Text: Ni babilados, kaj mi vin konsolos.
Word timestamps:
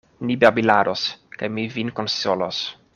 Ni 0.29 0.37
babilados, 0.43 1.03
kaj 1.41 1.49
mi 1.59 1.69
vin 1.77 1.95
konsolos. 2.01 2.65